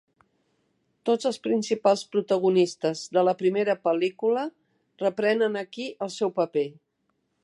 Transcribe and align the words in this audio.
Tots 1.09 1.27
els 1.29 1.37
principals 1.47 2.01
protagonistes 2.15 3.03
de 3.17 3.23
la 3.27 3.35
primera 3.43 3.77
pel·lícula 3.83 4.47
reprenen 5.05 5.63
aquí 5.65 5.89
el 6.07 6.11
seu 6.19 6.37
paper. 6.41 6.69